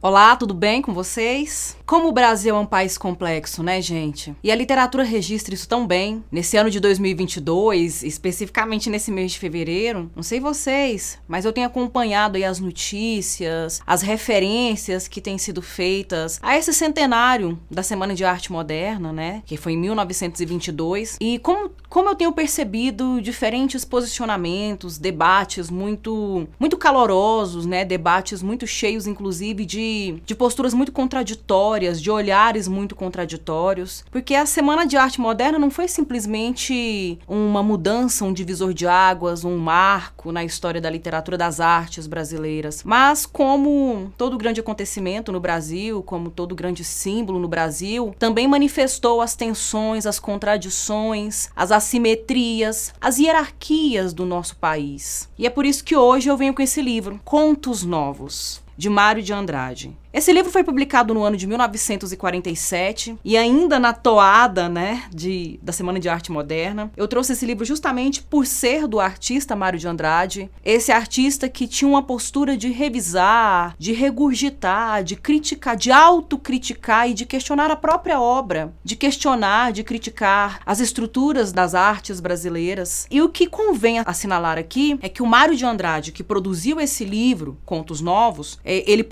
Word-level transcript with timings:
Olá, 0.00 0.36
tudo 0.36 0.54
bem 0.54 0.82
com 0.82 0.92
vocês? 0.92 1.76
Como 1.92 2.08
o 2.08 2.12
Brasil 2.12 2.56
é 2.56 2.58
um 2.58 2.64
país 2.64 2.96
complexo, 2.96 3.62
né, 3.62 3.78
gente? 3.82 4.34
E 4.42 4.50
a 4.50 4.54
literatura 4.54 5.04
registra 5.04 5.54
isso 5.54 5.68
tão 5.68 5.86
bem. 5.86 6.24
Nesse 6.32 6.56
ano 6.56 6.70
de 6.70 6.80
2022, 6.80 8.02
especificamente 8.02 8.88
nesse 8.88 9.10
mês 9.10 9.32
de 9.32 9.38
fevereiro, 9.38 10.10
não 10.16 10.22
sei 10.22 10.40
vocês, 10.40 11.18
mas 11.28 11.44
eu 11.44 11.52
tenho 11.52 11.66
acompanhado 11.66 12.38
aí 12.38 12.44
as 12.44 12.58
notícias, 12.58 13.82
as 13.86 14.00
referências 14.00 15.06
que 15.06 15.20
têm 15.20 15.36
sido 15.36 15.60
feitas 15.60 16.40
a 16.42 16.56
esse 16.56 16.72
centenário 16.72 17.60
da 17.70 17.82
Semana 17.82 18.14
de 18.14 18.24
Arte 18.24 18.50
Moderna, 18.50 19.12
né, 19.12 19.42
que 19.44 19.58
foi 19.58 19.72
em 19.72 19.78
1922, 19.78 21.18
e 21.20 21.38
como, 21.40 21.72
como 21.90 22.08
eu 22.08 22.14
tenho 22.14 22.32
percebido 22.32 23.20
diferentes 23.20 23.84
posicionamentos, 23.84 24.96
debates 24.96 25.68
muito 25.68 26.48
muito 26.58 26.78
calorosos, 26.78 27.66
né, 27.66 27.84
debates 27.84 28.42
muito 28.42 28.66
cheios 28.66 29.06
inclusive 29.06 29.66
de 29.66 30.22
de, 30.24 30.34
posturas 30.34 30.72
muito 30.72 30.90
contraditórias, 30.90 31.81
de 31.90 32.10
olhares 32.10 32.68
muito 32.68 32.94
contraditórios, 32.94 34.04
porque 34.10 34.34
a 34.34 34.46
Semana 34.46 34.86
de 34.86 34.96
Arte 34.96 35.20
Moderna 35.20 35.58
não 35.58 35.70
foi 35.70 35.88
simplesmente 35.88 37.18
uma 37.26 37.62
mudança, 37.62 38.24
um 38.24 38.32
divisor 38.32 38.72
de 38.72 38.86
águas, 38.86 39.44
um 39.44 39.56
marco 39.56 40.30
na 40.30 40.44
história 40.44 40.80
da 40.80 40.90
literatura 40.90 41.36
das 41.36 41.60
artes 41.60 42.06
brasileiras, 42.06 42.82
mas 42.84 43.26
como 43.26 44.12
todo 44.16 44.38
grande 44.38 44.60
acontecimento 44.60 45.32
no 45.32 45.40
Brasil, 45.40 46.02
como 46.02 46.30
todo 46.30 46.54
grande 46.54 46.84
símbolo 46.84 47.38
no 47.38 47.48
Brasil, 47.48 48.14
também 48.18 48.46
manifestou 48.46 49.20
as 49.20 49.34
tensões, 49.34 50.06
as 50.06 50.18
contradições, 50.18 51.48
as 51.56 51.72
assimetrias, 51.72 52.94
as 53.00 53.18
hierarquias 53.18 54.12
do 54.12 54.24
nosso 54.24 54.56
país. 54.56 55.28
E 55.38 55.46
é 55.46 55.50
por 55.50 55.66
isso 55.66 55.84
que 55.84 55.96
hoje 55.96 56.28
eu 56.28 56.36
venho 56.36 56.54
com 56.54 56.62
esse 56.62 56.80
livro, 56.80 57.20
Contos 57.24 57.82
Novos 57.82 58.62
de 58.76 58.88
Mário 58.88 59.22
de 59.22 59.32
Andrade. 59.32 59.96
Esse 60.12 60.30
livro 60.30 60.52
foi 60.52 60.62
publicado 60.62 61.14
no 61.14 61.22
ano 61.22 61.38
de 61.38 61.46
1947 61.46 63.16
e 63.24 63.34
ainda 63.34 63.78
na 63.78 63.94
toada, 63.94 64.68
né, 64.68 65.04
de, 65.10 65.58
da 65.62 65.72
Semana 65.72 65.98
de 65.98 66.06
Arte 66.06 66.30
Moderna. 66.30 66.92
Eu 66.98 67.08
trouxe 67.08 67.32
esse 67.32 67.46
livro 67.46 67.64
justamente 67.64 68.22
por 68.22 68.46
ser 68.46 68.86
do 68.86 69.00
artista 69.00 69.56
Mário 69.56 69.78
de 69.78 69.88
Andrade, 69.88 70.50
esse 70.62 70.92
artista 70.92 71.48
que 71.48 71.66
tinha 71.66 71.88
uma 71.88 72.02
postura 72.02 72.58
de 72.58 72.68
revisar, 72.70 73.74
de 73.78 73.94
regurgitar, 73.94 75.02
de 75.02 75.16
criticar, 75.16 75.76
de 75.76 75.90
autocriticar 75.90 77.08
e 77.08 77.14
de 77.14 77.24
questionar 77.24 77.70
a 77.70 77.76
própria 77.76 78.20
obra, 78.20 78.74
de 78.84 78.96
questionar, 78.96 79.72
de 79.72 79.82
criticar 79.82 80.60
as 80.66 80.80
estruturas 80.80 81.52
das 81.52 81.74
artes 81.74 82.20
brasileiras. 82.20 83.06
E 83.10 83.22
o 83.22 83.30
que 83.30 83.46
convém 83.46 84.00
assinalar 84.00 84.58
aqui 84.58 84.98
é 85.00 85.08
que 85.08 85.22
o 85.22 85.26
Mário 85.26 85.56
de 85.56 85.64
Andrade, 85.64 86.12
que 86.12 86.22
produziu 86.22 86.78
esse 86.78 87.02
livro, 87.02 87.56
Contos 87.64 88.02
Novos, 88.02 88.60
é, 88.62 88.84
ele 88.86 89.04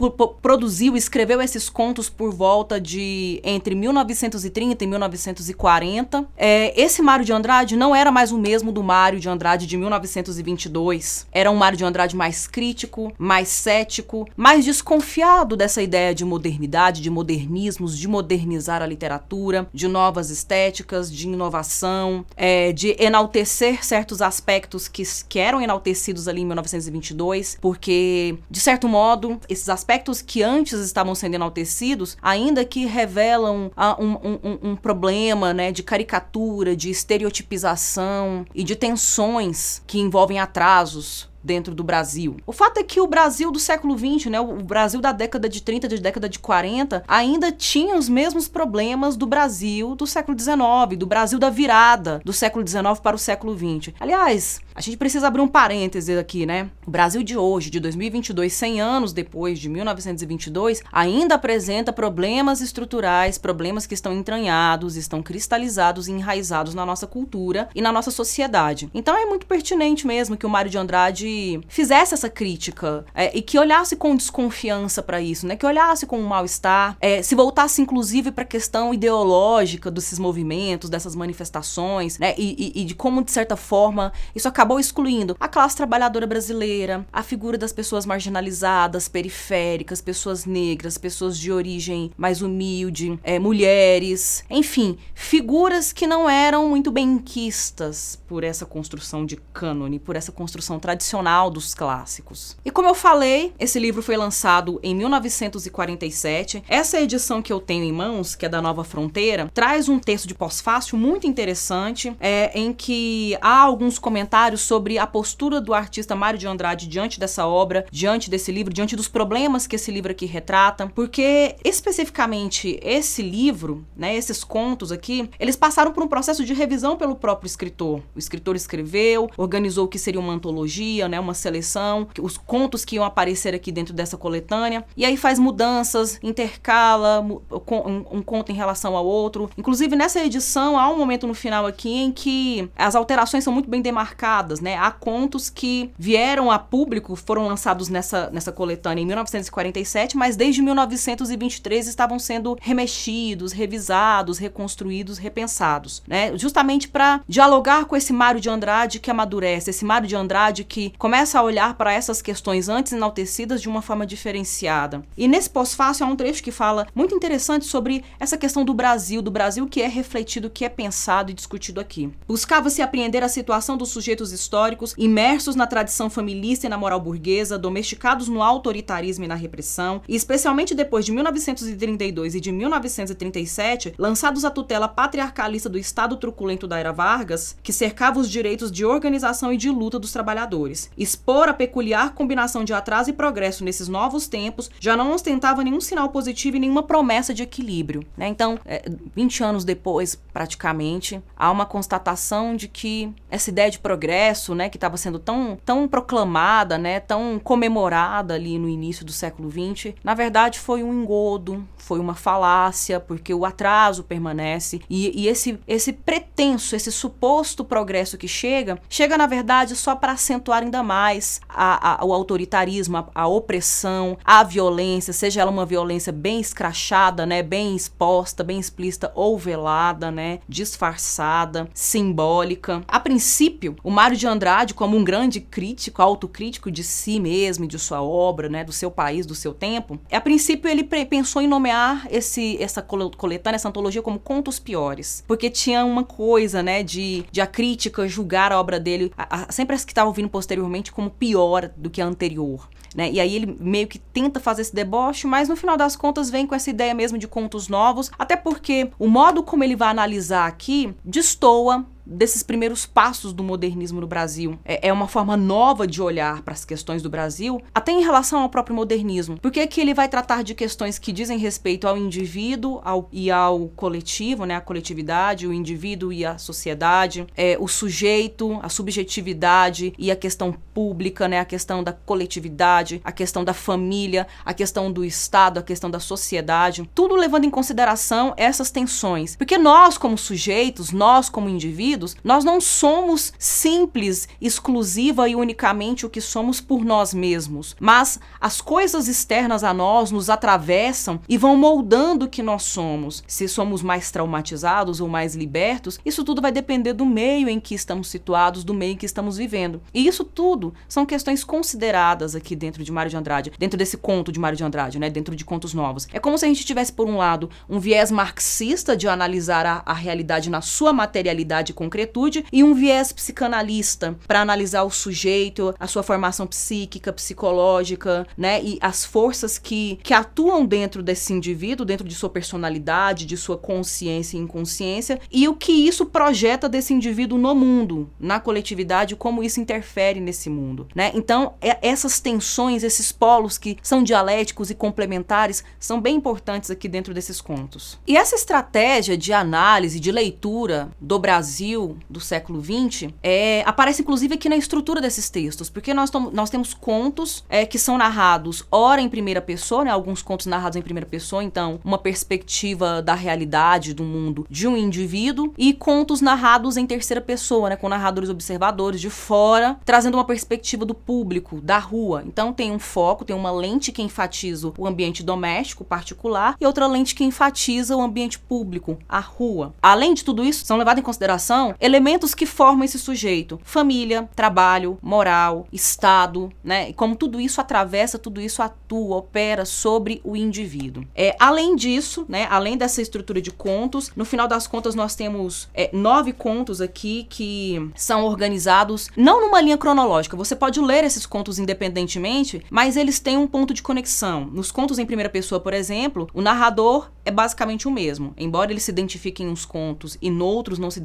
produziu 0.42 0.89
escreveu 0.96 1.40
esses 1.40 1.68
contos 1.68 2.08
por 2.08 2.32
volta 2.34 2.80
de 2.80 3.40
entre 3.44 3.74
1930 3.74 4.84
e 4.84 4.86
1940. 4.86 6.26
É, 6.36 6.80
esse 6.80 7.02
Mário 7.02 7.24
de 7.24 7.32
Andrade 7.32 7.76
não 7.76 7.94
era 7.94 8.10
mais 8.10 8.32
o 8.32 8.38
mesmo 8.38 8.72
do 8.72 8.82
Mário 8.82 9.20
de 9.20 9.28
Andrade 9.28 9.66
de 9.66 9.76
1922. 9.76 11.26
Era 11.32 11.50
um 11.50 11.56
Mário 11.56 11.78
de 11.78 11.84
Andrade 11.84 12.16
mais 12.16 12.46
crítico, 12.46 13.12
mais 13.18 13.48
cético, 13.48 14.26
mais 14.36 14.64
desconfiado 14.64 15.56
dessa 15.56 15.82
ideia 15.82 16.14
de 16.14 16.24
modernidade, 16.24 17.00
de 17.00 17.10
modernismos, 17.10 17.96
de 17.96 18.08
modernizar 18.08 18.82
a 18.82 18.86
literatura, 18.86 19.68
de 19.72 19.88
novas 19.88 20.30
estéticas, 20.30 21.12
de 21.12 21.26
inovação, 21.26 22.24
é, 22.36 22.72
de 22.72 22.96
enaltecer 22.98 23.84
certos 23.84 24.22
aspectos 24.22 24.88
que, 24.88 25.02
que 25.28 25.38
eram 25.38 25.60
enaltecidos 25.60 26.28
ali 26.28 26.42
em 26.42 26.46
1922, 26.46 27.58
porque, 27.60 28.38
de 28.50 28.60
certo 28.60 28.88
modo, 28.88 29.40
esses 29.48 29.68
aspectos 29.68 30.22
que 30.22 30.42
antes 30.42 30.79
estavam 30.86 31.14
sendo 31.14 31.34
enaltecidos, 31.34 32.16
ainda 32.20 32.64
que 32.64 32.86
revelam 32.86 33.70
ah, 33.76 33.96
um, 34.00 34.12
um, 34.12 34.70
um 34.70 34.76
problema 34.76 35.54
né, 35.54 35.72
de 35.72 35.82
caricatura, 35.82 36.76
de 36.76 36.90
estereotipização 36.90 38.44
e 38.54 38.62
de 38.62 38.76
tensões 38.76 39.82
que 39.86 39.98
envolvem 39.98 40.38
atrasos 40.38 41.29
dentro 41.42 41.74
do 41.74 41.82
Brasil. 41.82 42.36
O 42.46 42.52
fato 42.52 42.78
é 42.78 42.82
que 42.82 43.00
o 43.00 43.06
Brasil 43.06 43.50
do 43.50 43.58
século 43.58 43.96
XX, 43.96 44.26
né, 44.26 44.40
o 44.40 44.62
Brasil 44.62 45.00
da 45.00 45.12
década 45.12 45.48
de 45.48 45.62
30, 45.62 45.88
da 45.88 45.96
década 45.96 46.28
de 46.28 46.38
40, 46.38 47.02
ainda 47.06 47.50
tinha 47.50 47.96
os 47.96 48.08
mesmos 48.08 48.48
problemas 48.48 49.16
do 49.16 49.26
Brasil 49.26 49.94
do 49.94 50.06
século 50.06 50.38
XIX, 50.38 50.98
do 50.98 51.06
Brasil 51.06 51.38
da 51.38 51.50
virada 51.50 52.20
do 52.24 52.32
século 52.32 52.66
XIX 52.66 52.98
para 53.02 53.16
o 53.16 53.18
século 53.18 53.56
XX. 53.56 53.94
Aliás, 53.98 54.60
a 54.74 54.80
gente 54.80 54.96
precisa 54.96 55.26
abrir 55.26 55.42
um 55.42 55.48
parêntese 55.48 56.16
aqui, 56.16 56.46
né? 56.46 56.70
O 56.86 56.90
Brasil 56.90 57.22
de 57.22 57.36
hoje, 57.36 57.70
de 57.70 57.80
2022, 57.80 58.52
100 58.52 58.80
anos 58.80 59.12
depois 59.12 59.58
de 59.58 59.68
1922, 59.68 60.82
ainda 60.92 61.34
apresenta 61.34 61.92
problemas 61.92 62.60
estruturais, 62.60 63.36
problemas 63.38 63.86
que 63.86 63.94
estão 63.94 64.12
entranhados, 64.14 64.96
estão 64.96 65.22
cristalizados 65.22 66.08
e 66.08 66.12
enraizados 66.12 66.74
na 66.74 66.86
nossa 66.86 67.06
cultura 67.06 67.68
e 67.74 67.82
na 67.82 67.92
nossa 67.92 68.10
sociedade. 68.10 68.88
Então 68.94 69.16
é 69.16 69.26
muito 69.26 69.46
pertinente 69.46 70.06
mesmo 70.06 70.36
que 70.36 70.46
o 70.46 70.50
Mário 70.50 70.70
de 70.70 70.78
Andrade 70.78 71.29
fizesse 71.68 72.14
essa 72.14 72.28
crítica 72.28 73.04
é, 73.14 73.36
e 73.36 73.42
que 73.42 73.58
olhasse 73.58 73.96
com 73.96 74.16
desconfiança 74.16 75.02
para 75.02 75.20
isso, 75.20 75.46
né? 75.46 75.56
Que 75.56 75.66
olhasse 75.66 76.06
com 76.06 76.18
um 76.18 76.26
mal-estar, 76.26 76.96
é, 77.00 77.22
se 77.22 77.34
voltasse 77.34 77.80
inclusive 77.82 78.30
para 78.30 78.44
a 78.44 78.46
questão 78.46 78.92
ideológica 78.92 79.90
desses 79.90 80.18
movimentos, 80.18 80.90
dessas 80.90 81.14
manifestações, 81.14 82.18
né? 82.18 82.34
E, 82.36 82.72
e, 82.76 82.82
e 82.82 82.84
de 82.84 82.94
como, 82.94 83.24
de 83.24 83.30
certa 83.30 83.56
forma, 83.56 84.12
isso 84.34 84.48
acabou 84.48 84.78
excluindo 84.80 85.36
a 85.38 85.48
classe 85.48 85.76
trabalhadora 85.76 86.26
brasileira, 86.26 87.06
a 87.12 87.22
figura 87.22 87.56
das 87.56 87.72
pessoas 87.72 88.06
marginalizadas, 88.06 89.08
periféricas, 89.08 90.00
pessoas 90.00 90.44
negras, 90.44 90.98
pessoas 90.98 91.38
de 91.38 91.52
origem 91.52 92.10
mais 92.16 92.42
humilde, 92.42 93.18
é, 93.22 93.38
mulheres, 93.38 94.44
enfim, 94.50 94.98
figuras 95.14 95.92
que 95.92 96.06
não 96.06 96.28
eram 96.28 96.68
muito 96.68 96.90
benquistas 96.90 98.20
por 98.26 98.44
essa 98.44 98.66
construção 98.66 99.24
de 99.24 99.36
cânone, 99.52 99.98
por 99.98 100.16
essa 100.16 100.32
construção 100.32 100.78
tradicional 100.78 101.19
dos 101.50 101.74
clássicos. 101.74 102.56
E 102.64 102.70
como 102.70 102.88
eu 102.88 102.94
falei, 102.94 103.52
esse 103.58 103.78
livro 103.78 104.02
foi 104.02 104.16
lançado 104.16 104.80
em 104.82 104.94
1947. 104.94 106.62
Essa 106.68 107.00
edição 107.00 107.42
que 107.42 107.52
eu 107.52 107.60
tenho 107.60 107.84
em 107.84 107.92
mãos, 107.92 108.34
que 108.34 108.46
é 108.46 108.48
da 108.48 108.62
Nova 108.62 108.84
Fronteira, 108.84 109.50
traz 109.52 109.88
um 109.88 109.98
texto 109.98 110.26
de 110.26 110.34
pós-fácil 110.34 110.96
muito 110.96 111.26
interessante, 111.26 112.14
é, 112.20 112.50
em 112.58 112.72
que 112.72 113.36
há 113.40 113.60
alguns 113.60 113.98
comentários 113.98 114.62
sobre 114.62 114.98
a 114.98 115.06
postura 115.06 115.60
do 115.60 115.74
artista 115.74 116.14
Mário 116.14 116.38
de 116.38 116.46
Andrade 116.46 116.88
diante 116.88 117.20
dessa 117.20 117.46
obra, 117.46 117.86
diante 117.90 118.30
desse 118.30 118.50
livro, 118.50 118.72
diante 118.72 118.96
dos 118.96 119.08
problemas 119.08 119.66
que 119.66 119.76
esse 119.76 119.90
livro 119.90 120.10
aqui 120.12 120.26
retrata, 120.26 120.86
porque 120.94 121.56
especificamente 121.64 122.78
esse 122.82 123.22
livro, 123.22 123.84
né, 123.96 124.16
esses 124.16 124.42
contos 124.42 124.90
aqui, 124.90 125.30
eles 125.38 125.56
passaram 125.56 125.92
por 125.92 126.02
um 126.02 126.08
processo 126.08 126.44
de 126.44 126.54
revisão 126.54 126.96
pelo 126.96 127.16
próprio 127.16 127.46
escritor. 127.46 128.02
O 128.14 128.18
escritor 128.18 128.56
escreveu, 128.56 129.30
organizou 129.36 129.86
o 129.86 129.88
que 129.88 129.98
seria 129.98 130.20
uma 130.20 130.32
antologia, 130.32 131.08
né, 131.10 131.20
uma 131.20 131.34
seleção, 131.34 132.08
os 132.20 132.36
contos 132.36 132.84
que 132.84 132.96
iam 132.96 133.04
aparecer 133.04 133.54
aqui 133.54 133.70
dentro 133.70 133.92
dessa 133.92 134.16
coletânea, 134.16 134.84
e 134.96 135.04
aí 135.04 135.16
faz 135.16 135.38
mudanças, 135.38 136.18
intercala 136.22 137.20
um, 137.20 138.18
um 138.18 138.22
conto 138.22 138.52
em 138.52 138.54
relação 138.54 138.96
ao 138.96 139.04
outro. 139.04 139.50
Inclusive 139.58 139.96
nessa 139.96 140.20
edição 140.20 140.78
há 140.78 140.88
um 140.88 140.98
momento 140.98 141.26
no 141.26 141.34
final 141.34 141.66
aqui 141.66 142.02
em 142.02 142.12
que 142.12 142.70
as 142.76 142.94
alterações 142.94 143.44
são 143.44 143.52
muito 143.52 143.68
bem 143.68 143.82
demarcadas, 143.82 144.60
né? 144.60 144.76
Há 144.76 144.90
contos 144.90 145.50
que 145.50 145.90
vieram 145.98 146.50
a 146.50 146.58
público, 146.58 147.16
foram 147.16 147.46
lançados 147.46 147.88
nessa, 147.88 148.30
nessa 148.30 148.52
coletânea 148.52 149.02
em 149.02 149.06
1947, 149.06 150.16
mas 150.16 150.36
desde 150.36 150.62
1923 150.62 151.88
estavam 151.88 152.18
sendo 152.18 152.56
remexidos, 152.60 153.52
revisados, 153.52 154.38
reconstruídos, 154.38 155.18
repensados, 155.18 156.02
né? 156.06 156.36
Justamente 156.36 156.88
para 156.88 157.20
dialogar 157.28 157.84
com 157.86 157.96
esse 157.96 158.12
Mário 158.12 158.40
de 158.40 158.48
Andrade 158.48 159.00
que 159.00 159.10
amadurece, 159.10 159.70
esse 159.70 159.84
Mário 159.84 160.08
de 160.08 160.16
Andrade 160.16 160.64
que 160.64 160.90
começa 161.00 161.38
a 161.38 161.42
olhar 161.42 161.78
para 161.78 161.94
essas 161.94 162.20
questões 162.20 162.68
antes 162.68 162.92
enaltecidas 162.92 163.62
de 163.62 163.70
uma 163.70 163.80
forma 163.80 164.04
diferenciada. 164.04 165.02
E 165.16 165.26
nesse 165.26 165.48
pós-fácil 165.48 166.04
há 166.04 166.08
um 166.10 166.14
trecho 166.14 166.42
que 166.42 166.52
fala 166.52 166.86
muito 166.94 167.14
interessante 167.14 167.64
sobre 167.64 168.04
essa 168.20 168.36
questão 168.36 168.66
do 168.66 168.74
Brasil, 168.74 169.22
do 169.22 169.30
Brasil 169.30 169.66
que 169.66 169.80
é 169.80 169.88
refletido, 169.88 170.50
que 170.50 170.62
é 170.62 170.68
pensado 170.68 171.30
e 171.30 171.34
discutido 171.34 171.80
aqui. 171.80 172.12
Buscava-se 172.28 172.82
apreender 172.82 173.24
a 173.24 173.30
situação 173.30 173.78
dos 173.78 173.88
sujeitos 173.88 174.30
históricos 174.30 174.94
imersos 174.98 175.56
na 175.56 175.66
tradição 175.66 176.10
familista 176.10 176.66
e 176.66 176.68
na 176.68 176.76
moral 176.76 177.00
burguesa, 177.00 177.58
domesticados 177.58 178.28
no 178.28 178.42
autoritarismo 178.42 179.24
e 179.24 179.28
na 179.28 179.34
repressão, 179.34 180.02
e 180.06 180.14
especialmente 180.14 180.74
depois 180.74 181.06
de 181.06 181.12
1932 181.12 182.34
e 182.34 182.40
de 182.42 182.52
1937, 182.52 183.94
lançados 183.96 184.44
à 184.44 184.50
tutela 184.50 184.86
patriarcalista 184.86 185.70
do 185.70 185.78
Estado 185.78 186.18
truculento 186.18 186.68
da 186.68 186.78
era 186.78 186.92
Vargas, 186.92 187.56
que 187.62 187.72
cercava 187.72 188.20
os 188.20 188.30
direitos 188.30 188.70
de 188.70 188.84
organização 188.84 189.50
e 189.50 189.56
de 189.56 189.70
luta 189.70 189.98
dos 189.98 190.12
trabalhadores 190.12 190.89
Expor 190.96 191.48
a 191.48 191.54
peculiar 191.54 192.14
combinação 192.14 192.64
de 192.64 192.72
atraso 192.72 193.10
e 193.10 193.12
progresso 193.12 193.64
nesses 193.64 193.88
novos 193.88 194.26
tempos 194.26 194.70
já 194.78 194.96
não 194.96 195.12
ostentava 195.12 195.62
nenhum 195.62 195.80
sinal 195.80 196.08
positivo 196.10 196.56
e 196.56 196.60
nenhuma 196.60 196.82
promessa 196.82 197.32
de 197.32 197.42
equilíbrio. 197.42 198.04
Né? 198.16 198.28
Então, 198.28 198.58
é, 198.64 198.82
20 199.14 199.42
anos 199.42 199.64
depois, 199.64 200.20
praticamente, 200.32 201.22
há 201.36 201.50
uma 201.50 201.66
constatação 201.66 202.54
de 202.56 202.68
que 202.68 203.12
essa 203.30 203.50
ideia 203.50 203.70
de 203.70 203.78
progresso, 203.78 204.54
né, 204.54 204.68
que 204.68 204.76
estava 204.76 204.96
sendo 204.96 205.18
tão, 205.18 205.58
tão 205.64 205.88
proclamada, 205.88 206.76
né, 206.76 207.00
tão 207.00 207.40
comemorada 207.42 208.34
ali 208.34 208.58
no 208.58 208.68
início 208.68 209.04
do 209.04 209.12
século 209.12 209.50
XX, 209.50 209.94
na 210.02 210.14
verdade 210.14 210.58
foi 210.58 210.82
um 210.82 211.02
engodo, 211.02 211.66
foi 211.76 211.98
uma 211.98 212.14
falácia, 212.14 213.00
porque 213.00 213.32
o 213.32 213.44
atraso 213.44 214.04
permanece 214.04 214.80
e, 214.88 215.22
e 215.22 215.28
esse, 215.28 215.58
esse 215.66 215.92
pretenso, 215.92 216.76
esse 216.76 216.92
suposto 216.92 217.64
progresso 217.64 218.18
que 218.18 218.28
chega, 218.28 218.78
chega 218.88 219.16
na 219.16 219.26
verdade 219.26 219.74
só 219.76 219.94
para 219.94 220.12
acentuar 220.12 220.62
ainda 220.62 220.79
mais 220.82 221.40
a, 221.48 222.02
a, 222.02 222.04
o 222.04 222.12
autoritarismo, 222.12 222.98
a, 222.98 223.06
a, 223.14 223.26
opressão, 223.26 224.16
a 224.24 224.42
violência, 224.42 225.12
seja 225.12 225.40
ela 225.40 225.50
uma 225.50 225.66
violência 225.66 226.12
bem 226.12 226.40
escrachada, 226.40 227.26
né, 227.26 227.42
bem 227.42 227.74
exposta, 227.76 228.44
bem 228.44 228.58
explícita 228.58 229.12
ou 229.14 229.38
velada, 229.38 230.10
né, 230.10 230.40
disfarçada, 230.48 231.68
simbólica. 231.74 232.82
A 232.88 233.00
princípio, 233.00 233.76
o 233.82 233.90
Mário 233.90 234.16
de 234.16 234.26
Andrade, 234.26 234.74
como 234.74 234.96
um 234.96 235.04
grande 235.04 235.40
crítico, 235.40 236.02
autocrítico 236.02 236.70
de 236.70 236.82
si 236.82 237.20
mesmo 237.20 237.66
de 237.66 237.78
sua 237.78 238.02
obra, 238.02 238.48
né, 238.48 238.64
do 238.64 238.72
seu 238.72 238.90
país, 238.90 239.26
do 239.26 239.34
seu 239.34 239.52
tempo, 239.52 239.98
a 240.10 240.20
princípio 240.20 240.70
ele 240.70 240.84
pensou 240.84 241.42
em 241.42 241.46
nomear 241.48 242.06
esse, 242.10 242.56
essa 242.62 242.82
coletânea, 242.82 243.56
essa 243.56 243.68
antologia 243.68 244.02
como 244.02 244.18
Contos 244.18 244.58
Piores, 244.58 245.24
porque 245.26 245.50
tinha 245.50 245.84
uma 245.84 246.04
coisa, 246.04 246.62
né, 246.62 246.82
de, 246.82 247.24
de 247.30 247.40
a 247.40 247.46
crítica 247.46 248.06
julgar 248.08 248.52
a 248.52 248.60
obra 248.60 248.78
dele, 248.78 249.12
a, 249.16 249.42
a, 249.42 249.52
sempre 249.52 249.74
as 249.74 249.84
que 249.84 249.92
estavam 249.92 250.12
vindo 250.12 250.28
posteriormente, 250.28 250.69
como 250.92 251.10
pior 251.10 251.70
do 251.76 251.90
que 251.90 252.00
a 252.00 252.06
anterior. 252.06 252.68
Né? 252.94 253.10
E 253.10 253.20
aí 253.20 253.36
ele 253.36 253.56
meio 253.60 253.86
que 253.86 253.98
tenta 253.98 254.40
fazer 254.40 254.62
esse 254.62 254.74
deboche, 254.74 255.26
mas 255.26 255.48
no 255.48 255.56
final 255.56 255.76
das 255.76 255.94
contas 255.94 256.30
vem 256.30 256.46
com 256.46 256.54
essa 256.54 256.70
ideia 256.70 256.94
mesmo 256.94 257.18
de 257.18 257.28
contos 257.28 257.68
novos, 257.68 258.10
até 258.18 258.36
porque 258.36 258.90
o 258.98 259.06
modo 259.06 259.42
como 259.42 259.62
ele 259.62 259.76
vai 259.76 259.88
analisar 259.88 260.46
aqui 260.46 260.94
destoa 261.04 261.86
desses 262.10 262.42
primeiros 262.42 262.84
passos 262.84 263.32
do 263.32 263.44
modernismo 263.44 264.00
no 264.00 264.06
Brasil. 264.06 264.58
É, 264.64 264.88
é 264.88 264.92
uma 264.92 265.06
forma 265.06 265.36
nova 265.36 265.86
de 265.86 266.02
olhar 266.02 266.42
para 266.42 266.54
as 266.54 266.64
questões 266.64 267.02
do 267.02 267.08
Brasil, 267.08 267.62
até 267.74 267.92
em 267.92 268.02
relação 268.02 268.40
ao 268.40 268.48
próprio 268.48 268.74
modernismo. 268.74 269.38
Porque 269.40 269.60
aqui 269.60 269.80
ele 269.80 269.94
vai 269.94 270.08
tratar 270.08 270.42
de 270.42 270.54
questões 270.54 270.98
que 270.98 271.12
dizem 271.12 271.38
respeito 271.38 271.86
ao 271.86 271.96
indivíduo 271.96 272.80
ao, 272.84 273.08
e 273.12 273.30
ao 273.30 273.68
coletivo, 273.68 274.44
né? 274.44 274.56
A 274.56 274.60
coletividade, 274.60 275.46
o 275.46 275.52
indivíduo 275.52 276.12
e 276.12 276.24
a 276.24 276.36
sociedade, 276.36 277.26
é, 277.36 277.56
o 277.60 277.68
sujeito, 277.68 278.58
a 278.62 278.68
subjetividade 278.68 279.92
e 279.98 280.10
a 280.10 280.16
questão 280.16 280.52
pública, 280.74 281.28
né? 281.28 281.38
A 281.38 281.44
questão 281.44 281.82
da 281.82 281.92
coletividade, 281.92 283.00
a 283.04 283.12
questão 283.12 283.44
da 283.44 283.54
família, 283.54 284.26
a 284.44 284.52
questão 284.52 284.90
do 284.90 285.04
Estado, 285.04 285.58
a 285.58 285.62
questão 285.62 285.90
da 285.90 286.00
sociedade. 286.00 286.88
Tudo 286.94 287.14
levando 287.14 287.44
em 287.44 287.50
consideração 287.50 288.34
essas 288.36 288.70
tensões. 288.70 289.36
Porque 289.36 289.56
nós, 289.56 289.96
como 289.96 290.18
sujeitos, 290.18 290.90
nós, 290.90 291.28
como 291.28 291.48
indivíduos, 291.48 291.99
nós 292.22 292.44
não 292.44 292.60
somos 292.60 293.32
simples, 293.38 294.28
exclusiva 294.40 295.28
e 295.28 295.34
unicamente 295.34 296.06
o 296.06 296.10
que 296.10 296.20
somos 296.20 296.60
por 296.60 296.84
nós 296.84 297.12
mesmos, 297.14 297.76
mas 297.80 298.18
as 298.40 298.60
coisas 298.60 299.08
externas 299.08 299.64
a 299.64 299.72
nós 299.72 300.10
nos 300.10 300.30
atravessam 300.30 301.20
e 301.28 301.36
vão 301.36 301.56
moldando 301.56 302.26
o 302.26 302.28
que 302.28 302.42
nós 302.42 302.62
somos. 302.62 303.22
Se 303.26 303.48
somos 303.48 303.82
mais 303.82 304.10
traumatizados 304.10 305.00
ou 305.00 305.08
mais 305.08 305.34
libertos, 305.34 305.98
isso 306.04 306.24
tudo 306.24 306.42
vai 306.42 306.52
depender 306.52 306.92
do 306.92 307.06
meio 307.06 307.48
em 307.48 307.60
que 307.60 307.74
estamos 307.74 308.08
situados, 308.08 308.64
do 308.64 308.74
meio 308.74 308.92
em 308.92 308.96
que 308.96 309.06
estamos 309.06 309.36
vivendo. 309.36 309.82
E 309.92 310.06
isso 310.06 310.24
tudo 310.24 310.72
são 310.88 311.06
questões 311.06 311.44
consideradas 311.44 312.34
aqui 312.34 312.54
dentro 312.54 312.84
de 312.84 312.92
Mário 312.92 313.10
de 313.10 313.16
Andrade, 313.16 313.52
dentro 313.58 313.78
desse 313.78 313.96
conto 313.96 314.32
de 314.32 314.38
Mário 314.38 314.56
de 314.56 314.64
Andrade, 314.64 314.98
né, 314.98 315.10
dentro 315.10 315.34
de 315.34 315.44
contos 315.44 315.74
novos. 315.74 316.06
É 316.12 316.18
como 316.18 316.38
se 316.38 316.44
a 316.44 316.48
gente 316.48 316.64
tivesse 316.64 316.92
por 316.92 317.08
um 317.08 317.16
lado 317.16 317.50
um 317.68 317.78
viés 317.78 318.10
marxista 318.10 318.96
de 318.96 319.08
analisar 319.08 319.66
a, 319.66 319.82
a 319.84 319.92
realidade 319.92 320.50
na 320.50 320.60
sua 320.60 320.92
materialidade 320.92 321.72
concretude, 321.90 322.44
e 322.52 322.62
um 322.62 322.72
viés 322.72 323.12
psicanalista 323.12 324.16
para 324.28 324.40
analisar 324.40 324.84
o 324.84 324.90
sujeito, 324.90 325.74
a 325.78 325.88
sua 325.88 326.04
formação 326.04 326.46
psíquica, 326.46 327.12
psicológica, 327.12 328.26
né, 328.38 328.62
e 328.62 328.78
as 328.80 329.04
forças 329.04 329.58
que, 329.58 329.98
que 330.04 330.14
atuam 330.14 330.64
dentro 330.64 331.02
desse 331.02 331.32
indivíduo, 331.32 331.84
dentro 331.84 332.06
de 332.06 332.14
sua 332.14 332.30
personalidade, 332.30 333.26
de 333.26 333.36
sua 333.36 333.58
consciência 333.58 334.36
e 334.36 334.40
inconsciência, 334.40 335.20
e 335.32 335.48
o 335.48 335.54
que 335.54 335.72
isso 335.72 336.06
projeta 336.06 336.68
desse 336.68 336.94
indivíduo 336.94 337.36
no 337.36 337.54
mundo, 337.54 338.08
na 338.20 338.38
coletividade, 338.38 339.16
como 339.16 339.42
isso 339.42 339.60
interfere 339.60 340.20
nesse 340.20 340.48
mundo, 340.48 340.86
né? 340.94 341.10
Então, 341.14 341.54
é, 341.60 341.76
essas 341.82 342.20
tensões, 342.20 342.84
esses 342.84 343.10
polos 343.10 343.58
que 343.58 343.76
são 343.82 344.02
dialéticos 344.02 344.70
e 344.70 344.74
complementares, 344.74 345.64
são 345.78 346.00
bem 346.00 346.16
importantes 346.16 346.70
aqui 346.70 346.88
dentro 346.88 347.12
desses 347.12 347.40
contos. 347.40 347.98
E 348.06 348.16
essa 348.16 348.36
estratégia 348.36 349.16
de 349.16 349.32
análise, 349.32 349.98
de 349.98 350.12
leitura 350.12 350.90
do 351.00 351.18
Brasil 351.18 351.69
Brasil 351.70 351.96
do 352.08 352.20
século 352.20 352.62
XX 352.62 353.12
é, 353.22 353.62
aparece 353.64 354.02
inclusive 354.02 354.34
aqui 354.34 354.48
na 354.48 354.56
estrutura 354.56 355.00
desses 355.00 355.30
textos, 355.30 355.70
porque 355.70 355.94
nós, 355.94 356.10
nós 356.32 356.50
temos 356.50 356.74
contos 356.74 357.44
é, 357.48 357.64
que 357.64 357.78
são 357.78 357.96
narrados 357.96 358.64
ora 358.70 359.00
em 359.00 359.08
primeira 359.08 359.40
pessoa, 359.40 359.84
né, 359.84 359.90
alguns 359.90 360.22
contos 360.22 360.46
narrados 360.46 360.76
em 360.76 360.82
primeira 360.82 361.06
pessoa, 361.06 361.44
então 361.44 361.78
uma 361.84 361.98
perspectiva 361.98 363.00
da 363.00 363.14
realidade 363.14 363.94
do 363.94 364.02
mundo 364.02 364.46
de 364.50 364.66
um 364.66 364.76
indivíduo, 364.76 365.52
e 365.56 365.72
contos 365.72 366.20
narrados 366.20 366.76
em 366.76 366.86
terceira 366.86 367.20
pessoa, 367.20 367.68
né, 367.68 367.76
com 367.76 367.88
narradores 367.88 368.30
observadores 368.30 369.00
de 369.00 369.10
fora, 369.10 369.78
trazendo 369.84 370.16
uma 370.16 370.24
perspectiva 370.24 370.84
do 370.84 370.94
público, 370.94 371.60
da 371.60 371.78
rua. 371.78 372.24
Então 372.26 372.52
tem 372.52 372.72
um 372.72 372.78
foco, 372.78 373.24
tem 373.24 373.36
uma 373.36 373.52
lente 373.52 373.92
que 373.92 374.02
enfatiza 374.02 374.72
o 374.76 374.86
ambiente 374.86 375.22
doméstico, 375.22 375.84
particular, 375.84 376.56
e 376.60 376.66
outra 376.66 376.86
lente 376.86 377.14
que 377.14 377.24
enfatiza 377.24 377.96
o 377.96 378.00
ambiente 378.00 378.38
público, 378.38 378.98
a 379.08 379.20
rua. 379.20 379.74
Além 379.82 380.14
de 380.14 380.24
tudo 380.24 380.44
isso, 380.44 380.64
são 380.64 380.76
levados 380.76 381.00
em 381.00 381.04
consideração 381.04 381.59
elementos 381.80 382.34
que 382.34 382.46
formam 382.46 382.84
esse 382.84 382.98
sujeito: 382.98 383.60
família, 383.62 384.28
trabalho, 384.34 384.98
moral, 385.02 385.66
Estado, 385.72 386.50
né? 386.62 386.90
E 386.90 386.92
como 386.92 387.16
tudo 387.16 387.40
isso 387.40 387.60
atravessa, 387.60 388.18
tudo 388.18 388.40
isso 388.40 388.62
atua, 388.62 389.16
opera 389.16 389.64
sobre 389.64 390.20
o 390.24 390.36
indivíduo. 390.36 391.04
É, 391.14 391.36
além 391.38 391.76
disso, 391.76 392.24
né? 392.28 392.46
Além 392.50 392.76
dessa 392.76 393.02
estrutura 393.02 393.40
de 393.40 393.50
contos, 393.50 394.12
no 394.16 394.24
final 394.24 394.46
das 394.46 394.66
contas 394.66 394.94
nós 394.94 395.14
temos 395.14 395.68
é, 395.74 395.90
nove 395.92 396.32
contos 396.32 396.80
aqui 396.80 397.26
que 397.28 397.90
são 397.94 398.24
organizados 398.24 399.08
não 399.16 399.40
numa 399.40 399.60
linha 399.60 399.78
cronológica. 399.78 400.36
Você 400.36 400.56
pode 400.56 400.80
ler 400.80 401.04
esses 401.04 401.26
contos 401.26 401.58
independentemente, 401.58 402.64
mas 402.70 402.96
eles 402.96 403.20
têm 403.20 403.36
um 403.36 403.46
ponto 403.46 403.74
de 403.74 403.82
conexão. 403.82 404.46
Nos 404.46 404.70
contos 404.70 404.98
em 404.98 405.06
primeira 405.06 405.30
pessoa, 405.30 405.60
por 405.60 405.72
exemplo, 405.72 406.28
o 406.32 406.40
narrador 406.40 407.10
é 407.24 407.30
basicamente 407.30 407.86
o 407.86 407.90
mesmo. 407.90 408.34
Embora 408.36 408.72
eles 408.72 408.84
se 408.84 408.90
identifiquem 408.90 409.46
em 409.46 409.50
uns 409.50 409.64
contos 409.64 410.16
e 410.20 410.30
noutros 410.30 410.78
não 410.78 410.90
se 410.90 410.98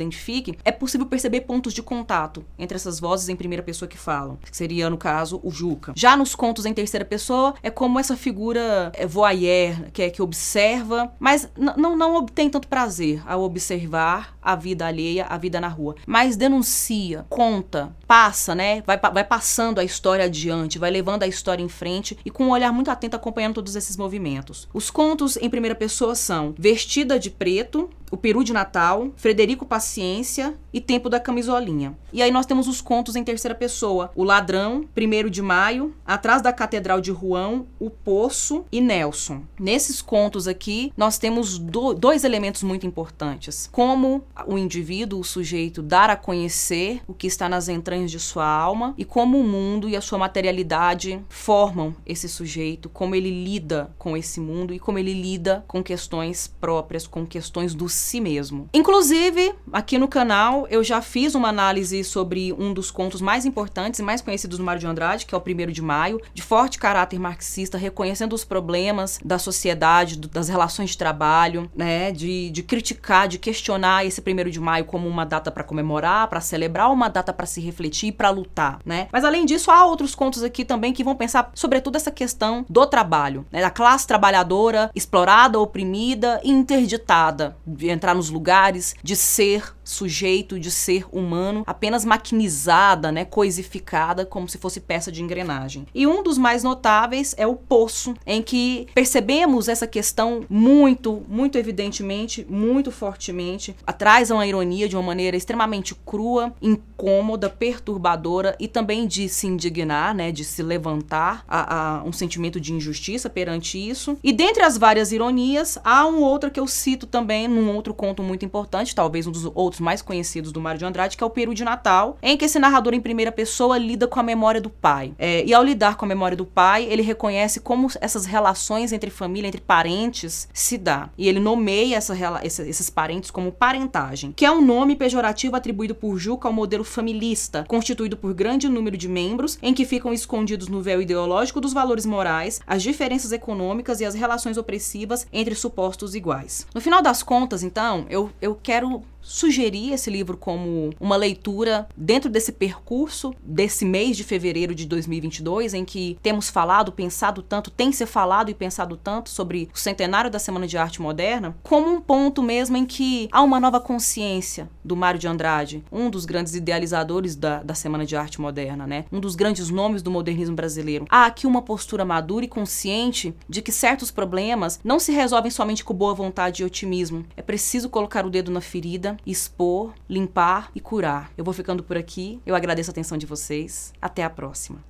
identifiquem, 0.46 0.58
é 0.64 0.72
possível 0.72 1.08
perceber 1.08 1.42
pontos 1.42 1.74
de 1.74 1.82
contato 1.82 2.46
entre 2.58 2.76
essas 2.76 3.00
vozes 3.00 3.30
em 3.30 3.36
primeira 3.36 3.64
pessoa 3.64 3.90
que 3.90 3.98
falam, 3.98 4.38
que 4.38 4.56
seria, 4.56 4.90
no 4.90 4.98
caso, 4.98 5.40
o 5.44 5.50
Juca. 5.50 5.94
Já 5.96 6.16
nos 6.16 6.36
contos 6.36 6.66
em 6.66 6.74
terceira 6.74 7.06
pessoa, 7.06 7.56
é 7.64 7.70
como 7.70 8.00
essa 8.00 8.16
figura 8.16 8.92
é, 8.94 9.08
voyeur, 9.08 9.92
que 9.92 10.04
é 10.04 10.10
que 10.10 10.22
observa, 10.22 11.12
mas 11.20 11.50
não, 11.58 11.96
não 11.96 12.16
obtém 12.16 12.50
tanto 12.50 12.68
prazer 12.68 13.22
ao 13.26 13.42
observar 13.42 14.38
a 14.42 14.56
vida 14.56 14.86
alheia, 14.86 15.26
a 15.26 15.38
vida 15.38 15.60
na 15.60 15.68
rua, 15.68 15.96
mas 16.06 16.36
denuncia, 16.36 17.26
conta, 17.30 17.96
passa, 18.08 18.54
né? 18.54 18.84
Vai, 18.86 19.00
vai 19.00 19.24
passando 19.24 19.80
a 19.80 19.84
história 19.84 20.26
adiante, 20.26 20.78
vai 20.78 20.92
levando 20.92 21.24
a 21.24 21.28
história 21.28 21.64
em 21.64 21.70
frente 21.70 22.18
e 22.24 22.30
com 22.30 22.46
um 22.46 22.52
olhar 22.52 22.72
muito 22.72 22.92
atento 22.92 23.16
acompanhando 23.16 23.56
todos 23.56 23.76
esses 23.76 23.98
movimentos. 23.98 24.68
Os 24.74 24.92
contos 24.92 25.38
em 25.38 25.50
primeira 25.50 25.76
pessoa 25.76 26.16
são 26.16 26.54
Vestida 26.58 27.18
de 27.18 27.30
Preto, 27.30 27.90
o 28.16 28.18
Peru 28.18 28.46
de 28.46 28.54
Natal, 28.54 29.12
Frederico 29.18 29.66
Paciência 29.66 30.56
e 30.76 30.82
Tempo 30.82 31.10
da 31.10 31.22
Camisolinha. 31.22 31.98
E 32.12 32.22
aí 32.22 32.30
nós 32.32 32.46
temos 32.46 32.68
os 32.68 32.82
contos 32.82 33.16
em 33.16 33.24
terceira 33.24 33.56
pessoa: 33.56 34.12
O 34.14 34.26
Ladrão, 34.26 34.86
Primeiro 34.94 35.30
de 35.30 35.42
Maio, 35.42 35.96
Atrás 36.06 36.42
da 36.42 36.52
Catedral 36.52 37.00
de 37.00 37.14
Juan, 37.14 37.64
O 37.80 37.90
Poço 37.90 38.66
e 38.70 38.82
Nelson. 38.82 39.44
Nesses 39.58 40.02
contos 40.02 40.50
aqui, 40.50 40.92
nós 40.98 41.18
temos 41.18 41.58
do, 41.58 41.94
dois 41.94 42.26
elementos 42.26 42.62
muito 42.62 42.86
importantes: 42.86 43.70
como 43.72 44.26
o 44.46 44.58
indivíduo, 44.58 45.22
o 45.22 45.24
sujeito, 45.24 45.82
dar 45.82 46.10
a 46.10 46.18
conhecer 46.18 47.02
o 47.08 47.14
que 47.14 47.26
está 47.26 47.48
nas 47.48 47.70
entranhas 47.70 48.12
de 48.12 48.20
sua 48.20 48.46
alma 48.46 48.94
e 48.98 49.06
como 49.06 49.40
o 49.40 49.44
mundo 49.46 49.88
e 49.88 49.96
a 49.96 50.02
sua 50.02 50.18
materialidade 50.18 51.24
formam 51.30 51.96
esse 52.06 52.28
sujeito, 52.28 52.90
como 52.90 53.16
ele 53.16 53.30
lida 53.46 53.96
com 53.98 54.18
esse 54.18 54.42
mundo 54.42 54.74
e 54.74 54.80
como 54.80 55.00
ele 55.00 55.14
lida 55.14 55.64
com 55.70 55.82
questões 55.82 56.48
próprias, 56.60 57.08
com 57.08 57.26
questões 57.26 57.74
do 57.74 57.88
si 57.88 58.20
mesmo. 58.20 58.68
Inclusive, 58.74 59.56
aqui 59.72 59.98
no 59.98 60.10
canal 60.10 60.65
eu 60.70 60.84
já 60.84 61.02
fiz 61.02 61.36
uma 61.36 61.50
análise 61.50 62.04
sobre 62.04 62.54
um 62.54 62.74
dos 62.74 62.92
contos 62.92 63.22
mais 63.22 63.46
importantes 63.46 64.00
e 64.00 64.04
mais 64.04 64.22
conhecidos 64.22 64.58
do 64.58 64.64
Mário 64.64 64.80
de 64.80 64.88
Andrade, 64.88 65.26
que 65.26 65.34
é 65.34 65.38
o 65.38 65.42
Primeiro 65.42 65.72
de 65.72 65.82
Maio, 65.82 66.22
de 66.34 66.42
forte 66.42 66.78
caráter 66.78 67.20
marxista, 67.20 67.78
reconhecendo 67.78 68.34
os 68.34 68.44
problemas 68.44 69.20
da 69.24 69.38
sociedade, 69.38 70.18
das 70.18 70.50
relações 70.50 70.92
de 70.92 70.98
trabalho, 70.98 71.70
né, 71.76 72.12
de, 72.12 72.50
de 72.50 72.64
criticar, 72.64 73.28
de 73.28 73.38
questionar 73.38 74.06
esse 74.06 74.22
Primeiro 74.22 74.50
de 74.50 74.60
Maio 74.60 74.86
como 74.86 75.08
uma 75.08 75.26
data 75.26 75.52
para 75.52 75.64
comemorar, 75.64 76.28
para 76.28 76.42
celebrar, 76.42 76.92
uma 76.92 77.10
data 77.10 77.32
para 77.34 77.46
se 77.46 77.62
refletir, 77.62 78.12
para 78.14 78.30
lutar, 78.30 78.80
né? 78.86 79.08
Mas 79.12 79.24
além 79.24 79.46
disso, 79.46 79.72
há 79.72 79.86
outros 79.86 80.16
contos 80.16 80.44
aqui 80.44 80.66
também 80.66 80.94
que 80.94 81.04
vão 81.04 81.16
pensar 81.16 81.52
sobretudo 81.54 81.96
essa 81.96 82.12
questão 82.12 82.66
do 82.70 82.86
trabalho, 82.86 83.46
né, 83.52 83.62
da 83.62 83.70
classe 83.70 84.08
trabalhadora 84.08 84.90
explorada, 84.96 85.60
oprimida 85.60 86.40
e 86.44 86.52
interditada, 86.52 87.58
de 87.66 87.90
entrar 87.90 88.16
nos 88.16 88.30
lugares, 88.30 88.96
de 89.04 89.16
ser 89.16 89.75
sujeito, 89.86 90.60
de 90.60 90.70
ser 90.72 91.06
humano, 91.12 91.64
apenas 91.66 92.04
maquinizada, 92.04 93.12
né, 93.12 93.24
coisificada, 93.24 94.26
como 94.26 94.50
se 94.50 94.58
fosse 94.58 94.80
peça 94.82 95.12
de 95.12 95.22
engrenagem. 95.22 95.86
E 95.94 96.06
um 96.06 96.24
dos 96.24 96.38
mais 96.38 96.64
notáveis 96.64 97.34
é 97.38 97.48
o 97.48 97.56
Poço, 97.56 98.14
em 98.26 98.42
que 98.42 98.88
percebemos 98.94 99.70
essa 99.70 99.88
questão 99.88 100.44
muito, 100.50 101.24
muito 101.30 101.58
evidentemente, 101.58 102.46
muito 102.50 102.92
fortemente, 102.92 103.76
traz 103.98 104.32
uma 104.32 104.46
ironia 104.46 104.90
de 104.90 104.96
uma 104.96 105.04
maneira 105.04 105.38
extremamente 105.38 105.96
crua, 105.96 106.54
incômoda, 106.62 107.50
perturbadora 107.50 108.56
e 108.60 108.68
também 108.68 109.08
de 109.08 109.30
se 109.30 109.48
indignar, 109.48 110.14
né, 110.14 110.32
de 110.32 110.44
se 110.44 110.62
levantar 110.62 111.44
a, 111.48 112.00
a 112.00 112.04
um 112.04 112.12
sentimento 112.12 112.60
de 112.60 112.74
injustiça 112.74 113.30
perante 113.30 113.78
isso. 113.78 114.18
E 114.24 114.34
dentre 114.34 114.64
as 114.64 114.78
várias 114.78 115.12
ironias, 115.12 115.78
há 115.84 116.06
um 116.06 116.22
outro 116.22 116.52
que 116.52 116.60
eu 116.60 116.68
cito 116.68 117.06
também 117.06 117.48
num 117.48 117.74
outro 117.76 117.94
conto 117.94 118.24
muito 118.24 118.44
importante, 118.46 118.96
talvez 118.96 119.28
um 119.28 119.32
dos 119.32 119.46
outros 119.54 119.75
contos 119.76 119.80
mais 119.80 120.02
conhecidos 120.02 120.52
do 120.52 120.62
Mário 120.62 120.80
de 120.80 120.86
Andrade, 120.86 121.18
que 121.18 121.24
é 121.24 121.28
o 121.28 121.30
Peru 121.30 121.54
de 121.54 121.64
Natal, 121.64 122.18
em 122.22 122.38
que 122.38 122.46
esse 122.46 122.60
narrador 122.60 122.94
em 122.94 123.02
primeira 123.02 123.32
pessoa 123.32 123.78
lida 123.78 124.08
com 124.08 124.20
a 124.20 124.24
memória 124.24 124.62
do 124.62 124.70
pai. 124.70 125.14
É, 125.18 125.44
e 125.46 125.54
ao 125.54 125.64
lidar 125.64 125.96
com 125.98 126.06
a 126.06 126.08
memória 126.08 126.38
do 126.38 126.46
pai, 126.46 126.86
ele 126.86 127.02
reconhece 127.02 127.60
como 127.60 127.90
essas 128.00 128.26
relações 128.26 128.92
entre 128.92 129.10
família, 129.10 129.48
entre 129.48 129.62
parentes, 129.62 130.48
se 130.54 130.78
dá. 130.78 131.10
E 131.18 131.28
ele 131.28 131.40
nomeia 131.40 131.98
essa, 131.98 132.16
esses 132.44 132.90
parentes 132.90 133.32
como 133.32 133.52
parentagem, 133.52 134.32
que 134.32 134.46
é 134.46 134.52
um 134.52 134.62
nome 134.62 134.96
pejorativo 134.96 135.56
atribuído 135.56 135.96
por 135.96 136.18
Juca 136.18 136.48
ao 136.48 136.54
modelo 136.54 136.84
familista, 136.84 137.66
constituído 137.68 138.16
por 138.16 138.34
grande 138.34 138.70
número 138.70 138.98
de 138.98 139.08
membros, 139.08 139.58
em 139.62 139.74
que 139.74 139.86
ficam 139.86 140.14
escondidos 140.14 140.68
no 140.68 140.82
véu 140.82 141.02
ideológico 141.02 141.60
dos 141.60 141.74
valores 141.74 142.06
morais, 142.06 142.62
as 142.66 142.82
diferenças 142.82 143.32
econômicas 143.32 144.00
e 144.00 144.06
as 144.06 144.16
relações 144.16 144.58
opressivas 144.58 145.28
entre 145.34 145.56
supostos 145.56 146.16
iguais. 146.16 146.66
No 146.74 146.82
final 146.82 147.02
das 147.02 147.22
contas, 147.24 147.64
então, 147.64 148.06
eu, 148.10 148.30
eu 148.42 148.58
quero 148.62 149.04
sugerir 149.26 149.92
esse 149.92 150.10
livro 150.12 150.38
como 150.38 150.92
uma 151.00 151.16
leitura 151.16 151.88
dentro 151.98 152.30
desse 152.30 152.52
percurso 152.52 153.34
desse 153.44 153.84
mês 153.84 154.16
de 154.16 154.24
fevereiro 154.24 154.76
de 154.76 154.86
2022, 154.86 155.74
em 155.74 155.84
que 155.84 156.18
temos 156.22 156.50
falado, 156.50 156.92
pensado 156.92 157.42
tanto, 157.42 157.72
tem 157.72 157.92
se 157.92 158.06
falado 158.06 158.52
e 158.52 158.54
pensado 158.54 158.96
tanto 158.96 159.32
sobre 159.32 159.68
o 159.74 159.78
centenário 159.78 160.30
da 160.30 160.38
Semana 160.38 160.68
de 160.68 160.78
Arte 160.78 161.02
Moderna, 161.02 161.58
como 161.64 161.90
um 161.90 162.00
ponto 162.00 162.44
mesmo 162.44 162.78
em 162.78 162.86
que 162.86 163.28
há 163.32 163.42
uma 163.42 163.60
nova 163.60 163.80
consciência 163.80 164.70
do 164.84 164.96
Mário 164.96 165.20
de 165.20 165.28
Andrade, 165.28 165.84
um 165.92 166.10
dos 166.10 166.26
grandes 166.26 166.54
idealizadores 166.54 167.36
da, 167.36 167.64
da 167.64 167.74
Semana 167.74 168.06
de 168.06 168.16
Arte 168.16 168.40
Moderna, 168.40 168.86
né? 168.86 169.06
Um 169.12 169.20
dos 169.20 169.36
grandes 169.36 169.70
nomes 169.72 170.04
do 170.04 170.12
modernismo 170.12 170.56
brasileiro. 170.56 171.08
Há 171.10 171.26
aqui 171.26 171.48
uma 171.48 171.64
postura 171.64 172.06
madura 172.06 172.46
e 172.46 172.48
consciente 172.48 173.34
de 173.50 173.64
que 173.64 173.72
certos 173.72 174.12
problemas 174.12 174.80
não 174.84 175.00
se 175.00 175.12
resolvem 175.12 175.50
somente 175.50 175.84
com 175.84 175.94
boa 175.94 176.14
vontade 176.14 176.62
e 176.62 176.66
otimismo. 176.66 177.26
É 177.36 177.42
preciso 177.42 177.90
colocar 177.90 178.26
o 178.26 178.30
dedo 178.30 178.52
na 178.52 178.62
ferida 178.62 179.15
expor, 179.26 179.94
limpar 180.10 180.72
e 180.76 180.80
curar. 180.80 181.32
Eu 181.38 181.44
vou 181.44 181.54
ficando 181.54 181.84
por 181.84 181.98
aqui. 181.98 182.40
Eu 182.46 182.56
agradeço 182.56 182.90
a 182.90 182.94
atenção 182.94 183.18
de 183.18 183.26
vocês. 183.26 183.94
Até 184.02 184.24
a 184.24 184.30
próxima. 184.30 184.84